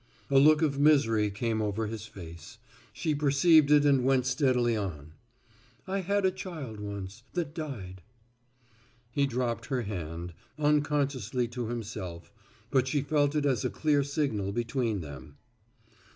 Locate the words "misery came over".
0.79-1.85